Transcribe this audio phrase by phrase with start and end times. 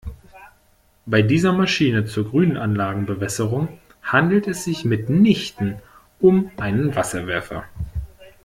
[1.05, 3.67] Bei dieser Maschine zur Grünanlagenbewässerung
[4.01, 5.75] handelt es sich mitnichten
[6.19, 7.65] um einen Wasserwerfer.